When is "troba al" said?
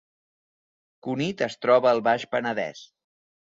1.67-2.03